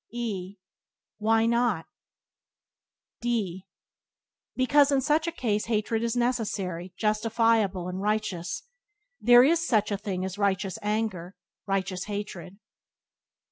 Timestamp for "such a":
4.99-5.31, 9.67-9.99